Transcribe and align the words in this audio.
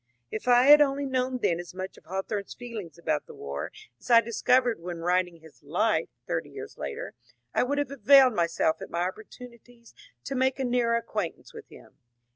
If 0.31 0.47
I 0.47 0.63
had 0.63 0.81
only 0.81 1.05
known 1.05 1.37
then 1.37 1.59
as 1.59 1.75
much 1.75 1.95
of 1.95 2.05
Hawthorne's 2.05 2.55
feeling 2.55 2.89
about 2.97 3.27
the 3.27 3.35
war 3.35 3.71
as 3.99 4.09
I 4.09 4.19
discovered 4.19 4.79
when 4.79 4.97
writing 5.01 5.41
his 5.41 5.61
^^ 5.61 5.63
Life" 5.63 6.09
thirty 6.27 6.49
years 6.49 6.75
later, 6.75 7.13
I 7.53 7.61
would 7.61 7.77
have 7.77 7.91
availed 7.91 8.33
myself 8.33 8.81
of 8.81 8.89
my 8.89 9.01
opportunities 9.07 9.93
to 10.23 10.33
make 10.33 10.57
a 10.57 10.65
nearer 10.65 10.95
acquaintance 10.97 11.53
with 11.53 11.67
him. 11.67 11.97